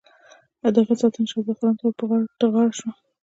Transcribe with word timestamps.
د 0.73 0.75
هغه 0.83 0.95
ساتنه 1.01 1.25
شهزاده 1.31 1.53
خرم 1.57 1.75
ته 1.99 2.03
ور 2.09 2.21
تر 2.39 2.47
غاړه 2.53 2.73
شوه. 2.79 2.91